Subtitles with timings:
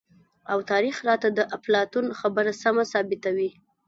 [0.51, 3.49] او تاريخ راته د اپلاتون خبره سمه ثابته وي،